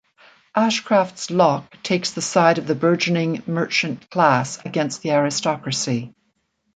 [0.57, 6.15] Ashcraft's Locke takes the side of the burgeoning merchant class against the aristocracy.